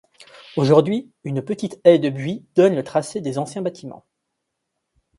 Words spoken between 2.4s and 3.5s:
donne le tracé des